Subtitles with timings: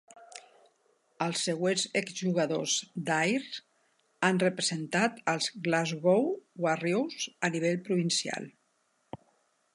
[1.25, 2.77] Els següents exjugadors
[3.09, 3.43] d'Ayr
[4.29, 6.27] han representat als Glasgow
[6.67, 8.51] Warriors a nivell provincial.